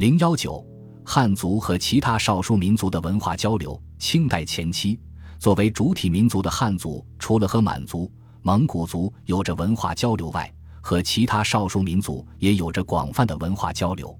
[0.00, 0.66] 零幺九，
[1.04, 3.78] 汉族和其他少数民族的文化交流。
[3.98, 4.98] 清代前期，
[5.38, 8.10] 作为主体民族的汉族，除了和满族、
[8.40, 10.50] 蒙古族有着文化交流外，
[10.80, 14.18] 和其他少数民族也有着广泛的文化交流。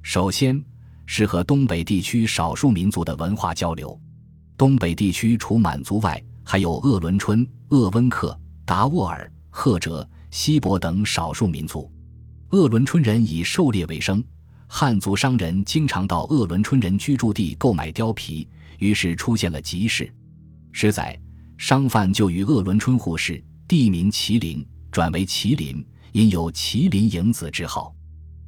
[0.00, 0.58] 首先
[1.04, 4.00] 是和东北地区少数民族的文化交流。
[4.56, 8.34] 东北地区除满族外，还有鄂伦春、鄂温克、
[8.64, 11.92] 达斡尔、赫哲、锡伯等少数民族。
[12.52, 14.24] 鄂伦春人以狩猎为生。
[14.70, 18.46] 汉族商人经常到鄂伦春人居住地购买貂皮，
[18.78, 20.12] 于是出现了集市。
[20.72, 21.18] 十载，
[21.56, 27.92] 商贩就与鄂伦春互市，地名麒麟，转为麒麟，因有麒麟迎子之号。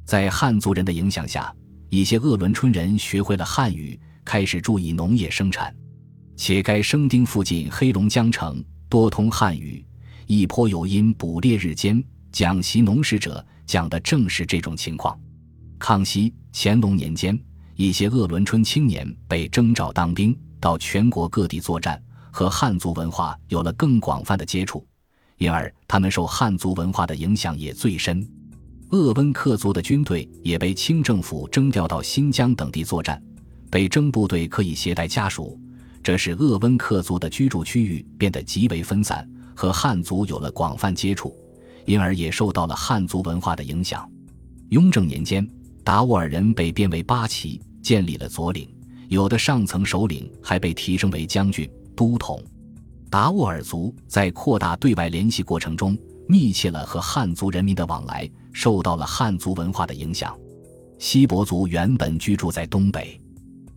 [0.05, 1.53] 在汉族人的影响下，
[1.89, 5.75] 一些鄂伦春人学会了汉语，开始注意农业生产。
[6.37, 9.83] 且该生丁附近黑龙江城多通汉语，
[10.27, 12.01] 亦颇有因捕猎日间
[12.31, 15.19] 讲习农事者，讲的正是这种情况。
[15.81, 17.37] 康熙、乾隆年间，
[17.75, 24.85] 一些鄂伦春青年被征召当兵，到全国各地作战，和汉族文化有了更广泛的接触，
[25.39, 28.25] 因而他们受汉族文化的影响也最深。
[28.91, 33.19] 鄂温克族的军队也被清政府征调到新疆等地作战，
[33.71, 35.59] 被征部队可以携带家属，
[36.03, 41.35] 这使鄂温克族的居住区域变得极为分散，和汉族有了广泛接触，
[41.85, 44.07] 因而也受到了汉族文化的影响。
[44.69, 45.43] 雍正年间。
[45.83, 48.69] 达斡尔人被编为八旗，建立了左领，
[49.09, 52.41] 有的上层首领还被提升为将军、都统。
[53.09, 60.37] 达斡尔族在扩大对外联系过程中，密切了和汉族人民的往来，受到了汉族文化的影响。
[60.99, 63.19] 锡伯族原本居住在东北，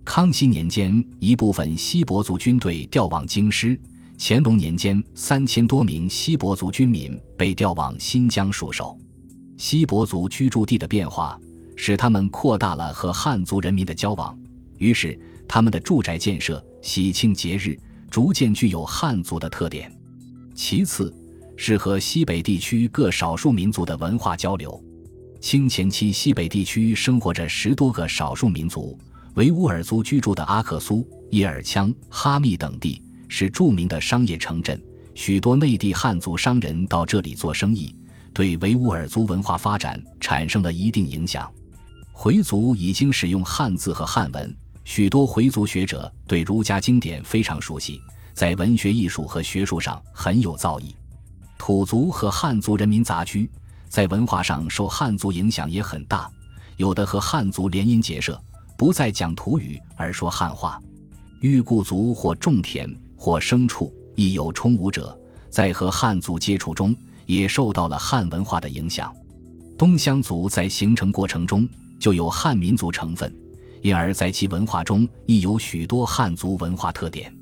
[0.04, 3.80] 康熙年间一部分锡伯族军队调往京师，
[4.18, 8.96] 乾隆年间三千多名锡伯族军民被调往新疆戍守。
[9.56, 11.40] 锡伯族居住地的变化。
[11.76, 14.36] 使他们扩大了和汉族人民的交往，
[14.78, 17.78] 于是他们的住宅建设、喜庆节日
[18.10, 19.92] 逐渐具有汉族的特点。
[20.54, 21.12] 其次，
[21.56, 24.82] 是和西北地区各少数民族的文化交流。
[25.40, 28.98] 清前期，西北地区生活着十多个少数民族，
[29.34, 34.80] 维吾尔族居住的阿克苏、叶尔羌、哈密等地是著名的商业城镇，
[35.14, 37.94] 许多内地汉族商人到这里做生意，
[38.32, 41.52] 对维吾尔族文化发展产生了一定影响。
[42.16, 48.00] 回族已经使用汉字和汉文，许多回族学者对儒家经典非常熟悉，
[48.32, 50.94] 在文学艺术和学术上很有造诣。
[51.58, 53.50] 土族和汉族人民杂居，
[53.88, 56.30] 在文化上受汉族影响也很大，
[56.76, 58.40] 有的和汉族联姻结社，
[58.78, 60.80] 不再讲土语而说汉话。
[61.40, 65.18] 裕固族或种田或牲畜，亦有充武者，
[65.50, 69.12] 在和汉族接触中也受到了汉文化的影响。
[69.76, 71.68] 东乡族在形成过程中。
[71.98, 73.34] 就有汉民族成分，
[73.82, 77.34] 因而在其文化中亦有许多汉族文化特点。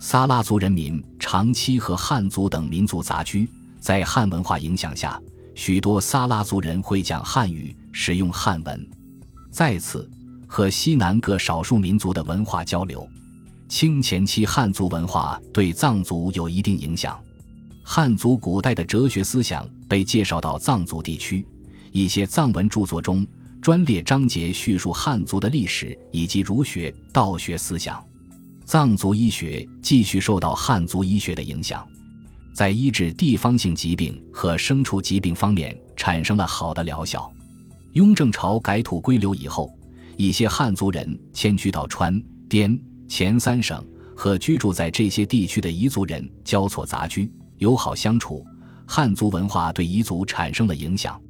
[0.00, 3.48] 撒拉族人民长期和汉族等民族杂居，
[3.80, 5.20] 在汉文化影响下，
[5.54, 8.88] 许多撒拉族人会讲汉语，使用汉文。
[9.50, 10.08] 再次，
[10.46, 13.06] 和西南各少数民族的文化交流。
[13.68, 17.18] 清前期汉族文化对藏族有一定影响，
[17.82, 21.44] 汉族古代的哲学思想被介绍到藏族地区，
[21.90, 23.26] 一些藏文著作中。
[23.60, 28.02] 专列章节叙述汉族的历史以及儒学、道学思想。
[28.64, 31.86] 藏族医学继续受到汉族医学的影响，
[32.54, 37.30] 在医治地方性疾病和牲畜疾病方面产生了好的疗效。
[37.92, 39.70] 雍正朝改土归流以后，
[40.16, 48.44] 一些汉族人迁居到川滇黔三省，和居住在这些地区的彝族人交错杂居，友好相处。
[48.86, 51.20] 汉族文化对彝族产生了影响。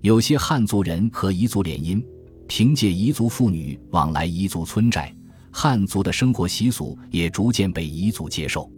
[0.00, 2.00] 有些汉族人和彝族联姻，
[2.46, 5.12] 凭借彝族妇女往来彝族村寨，
[5.50, 8.70] 汉族的生活习俗也逐渐被彝族接受。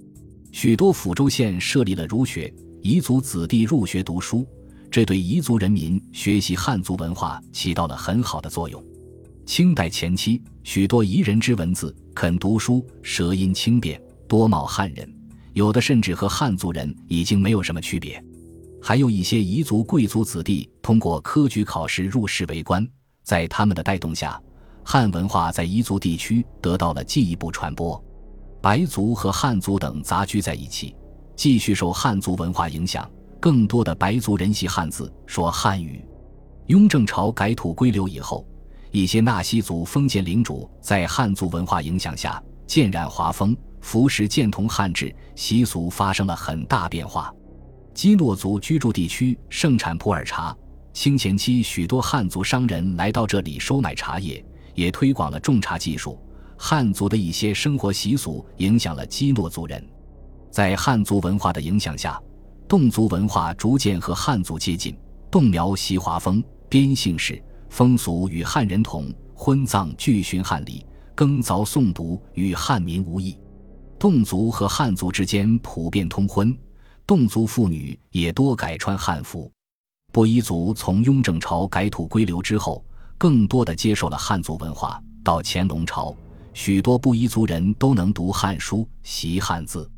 [0.51, 4.47] 许多抚州县设立了儒学，彝族子弟入学读书，
[4.91, 8.83] 这对彝族人民学习汉族文化起到了很好的作用。
[9.45, 15.07] 清代前期，许多彝人之文字、肯读书，舌音轻便，多貌汉人，
[15.53, 18.25] 有的甚至和汉族人已经没有什么区别。
[18.83, 22.87] 还有一些彝族贵族子弟通过科举考试入仕为官，
[23.23, 24.41] 在他们的带动下，
[24.85, 28.03] 汉文化在彝族地区得到了进一步传播。
[28.63, 30.95] 白族和汉族等杂居在一起，
[31.37, 33.09] 继续受汉族文化影响。
[33.39, 36.05] 更多的白族人习汉字，说汉语。
[36.67, 38.47] 雍正朝改土归流以后，
[38.91, 47.35] 一些纳西族封建领主在汉族文化影响下，渐染华风，服饰渐同汉制，习俗发生了很大变化。
[47.95, 50.57] 基诺族居住地区盛产普洱茶，
[50.93, 54.45] 清前期许多汉族商人来到这里收买茶叶，
[54.75, 56.19] 也推广了种茶技术。
[56.57, 59.85] 汉族的一些生活习俗影响了基诺族人，
[60.51, 62.21] 在汉族文化的影响下，
[62.69, 64.97] 侗族文化逐渐和汉族接近。
[65.31, 70.85] 侗苗习华风、边姓氏风俗与汉人同，婚葬俱循汉礼，
[71.15, 73.39] 耕凿诵读与汉民无异。
[73.99, 76.57] 侗族和汉族之间普遍通婚，
[77.11, 79.51] 侗族妇女也多改穿汉服。
[80.13, 82.85] 布依族从雍正朝改土归流之后，
[83.19, 85.03] 更多的接受了汉族文化。
[85.25, 86.15] 到乾隆朝，
[86.55, 89.91] 许多布依族人都能读汉书、习汉字。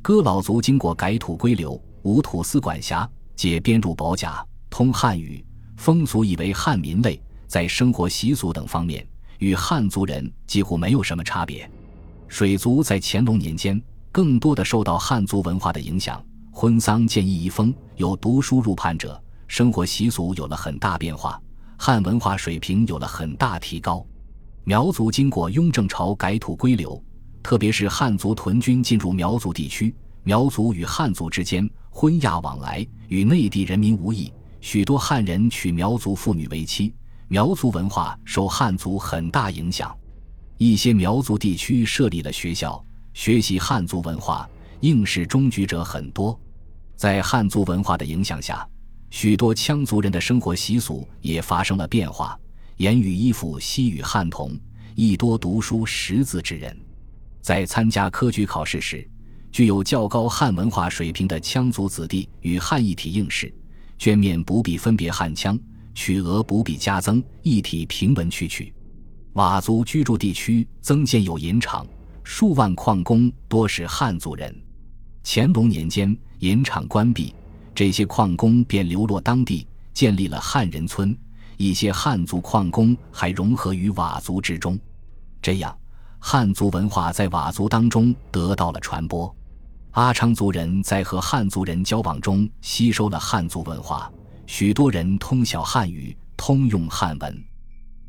[0.00, 3.06] 哥老族经过改土归流，无土司管辖，
[3.36, 5.44] 皆编入保甲，通汉语，
[5.76, 9.06] 风俗以为汉民类，在生活习俗等方面
[9.38, 11.70] 与汉族人几乎没有什么差别。
[12.26, 13.78] 水族在乾隆年间
[14.10, 16.24] 更多的受到汉族文化的影响，
[16.56, 19.20] 婚丧见异一风，有读书入判者。
[19.48, 21.38] 生活习俗有了很大变化，
[21.76, 24.06] 汉文化水平有了很大提高。
[24.62, 27.02] 苗族经过雍正朝改土归流，
[27.42, 29.92] 特别是汉族屯军进入苗族地区，
[30.22, 36.94] 苗族与汉族之间婚嫁往来与内地人民无异，许多汉人娶苗族妇女为妻。
[37.26, 39.92] 苗族文化受汉族很大影响，
[40.56, 44.48] 一些苗族地区设立了学校，学习汉族文化，
[44.80, 46.38] 应试中举者很多。
[46.96, 48.66] 在汉族文化的影响下。
[49.10, 52.36] 许多羌族人的生活习俗也发生了变化，
[52.78, 54.58] 言语衣服西与汉同，
[54.96, 56.76] 亦多读书识字之人。
[57.40, 59.08] 在参加科举考试时，
[59.52, 63.54] 具有较高汉文化水平的羌族子弟与汉一体应试，
[63.98, 65.56] 卷面不必分别汉羌，
[65.94, 68.74] 曲额不必加增，一体平文曲曲。
[69.34, 71.86] 佤族居住地区增建有银厂，
[72.24, 74.52] 数万矿工多是汉族人。
[75.22, 77.34] 乾隆年间，银厂关闭。
[77.74, 81.16] 这些矿工便流落当地，建立了汉人村。
[81.56, 84.78] 一些汉族矿工还融合于佤族之中，
[85.40, 85.74] 这样
[86.18, 89.34] 汉族文化在佤族当中得到了传播。
[89.92, 94.12] 阿昌族人在和汉族人交往中吸收了汉族文化，
[94.46, 97.44] 许多人通晓汉语，通用汉文。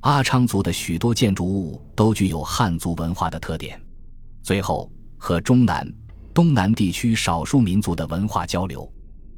[0.02, 3.80] 阿昌族的许多建筑物都具有汉族文化的特点。
[4.44, 5.88] 最后，和中南、
[6.36, 8.92] 东南地区少数民族的文化交流。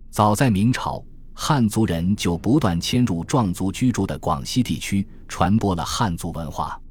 [0.10, 6.82] 早在明朝，汉族人就不断迁入壮族居住的广西地区，传播了汉族文化。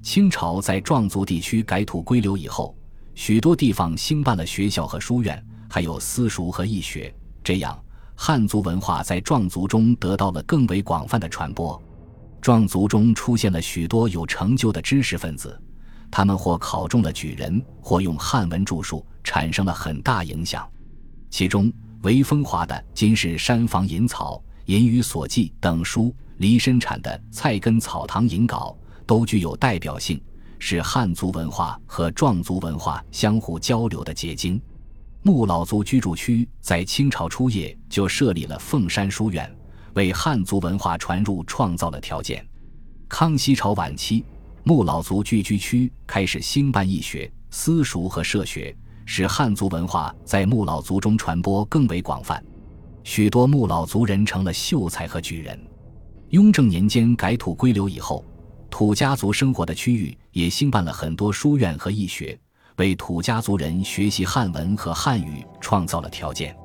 [0.00, 2.74] 清朝在壮族地区改土归流以后，
[3.14, 7.14] 许多地方兴办了学校和书院，还有私塾和义学，
[7.44, 7.78] 这样
[8.14, 11.78] 汉族文化在壮族中得到了更为广泛的传播。
[12.40, 15.60] 壮族中出现了许多有成就的知识分子，
[16.10, 20.68] 他们或考中了举人，或用汉文著述，产生了很大影响。
[21.30, 21.72] 其中，
[22.02, 24.34] 韦风华的《今世山房引草》
[24.66, 28.76] 《隐语所记》等书，黎深产的《菜根草堂引稿》
[29.06, 30.20] 都具有代表性，
[30.58, 34.60] 是汉族文化和壮族文化相互交流的结晶。
[35.22, 39.54] 穆老族居住区在清朝初叶就设立了凤山书院，
[39.94, 42.44] 为汉族文化传入创造了条件。
[43.06, 44.24] 康熙朝晚期，
[44.62, 48.74] 穆老族聚居区开始兴办义学、私塾和社学。
[49.12, 52.40] 使汉族文化在穆老族中传播更为广泛，
[53.02, 55.58] 许多穆老族人成了秀才和举人。
[56.28, 58.24] 雍正年间改土归流以后，
[58.70, 62.38] 土家族生活的区域也兴办了很多书院和义学，
[62.76, 66.56] 为土家族人学习汉文和汉语创造了条件。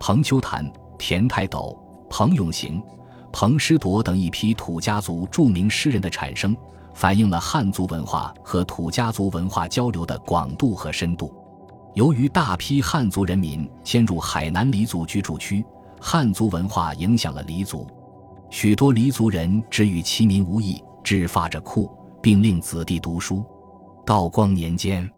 [0.00, 0.66] 彭秋潭、
[0.98, 2.82] 田太斗、彭永行、
[3.30, 6.56] 彭师铎等一批土家族著名诗人的产生，
[6.94, 11.34] 反映了汉族文化和土家族文化交流的广度和深度。
[11.94, 15.64] 由于大批汉族人民迁入海南黎族居住区，
[16.00, 17.86] 汉族文化影响了黎族，
[18.50, 21.90] 许多黎族人只与其民无异，只发着库，
[22.22, 23.44] 并令子弟读书。
[24.06, 25.08] 道光年间，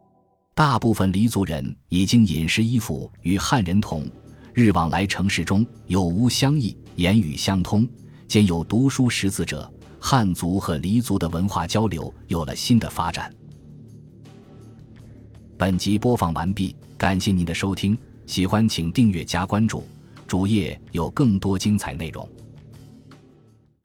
[0.54, 4.04] 大部分黎族人已经饮食衣服与汉人同，
[4.52, 7.88] 日往来城市中有无相异，言语相通，
[8.26, 9.72] 兼有读书识字者，
[10.06, 13.34] 汉族和黎族的文化交流有了新的发展。
[15.56, 17.96] 本集播放完毕，感谢您的收听，
[18.26, 19.82] 喜欢请订阅加关注，
[20.26, 22.28] 主页有更多精彩内容。